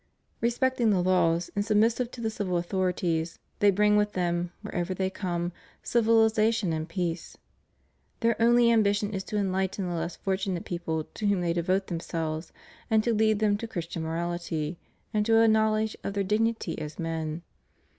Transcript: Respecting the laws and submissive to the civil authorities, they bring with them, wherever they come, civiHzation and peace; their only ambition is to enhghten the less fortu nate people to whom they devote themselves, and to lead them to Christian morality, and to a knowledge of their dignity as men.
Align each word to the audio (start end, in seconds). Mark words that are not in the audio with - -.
Respecting 0.41 0.89
the 0.89 1.03
laws 1.03 1.51
and 1.55 1.63
submissive 1.63 2.09
to 2.09 2.21
the 2.21 2.31
civil 2.31 2.57
authorities, 2.57 3.37
they 3.59 3.69
bring 3.69 3.97
with 3.97 4.13
them, 4.13 4.51
wherever 4.63 4.95
they 4.95 5.11
come, 5.11 5.51
civiHzation 5.83 6.73
and 6.73 6.89
peace; 6.89 7.37
their 8.21 8.35
only 8.41 8.71
ambition 8.71 9.13
is 9.13 9.23
to 9.25 9.35
enhghten 9.35 9.87
the 9.87 9.93
less 9.93 10.17
fortu 10.17 10.47
nate 10.53 10.65
people 10.65 11.03
to 11.13 11.27
whom 11.27 11.41
they 11.41 11.53
devote 11.53 11.85
themselves, 11.85 12.51
and 12.89 13.03
to 13.03 13.13
lead 13.13 13.37
them 13.37 13.57
to 13.59 13.67
Christian 13.67 14.01
morality, 14.01 14.79
and 15.13 15.23
to 15.27 15.37
a 15.37 15.47
knowledge 15.47 15.95
of 16.03 16.13
their 16.15 16.23
dignity 16.23 16.79
as 16.81 16.97
men. 16.97 17.43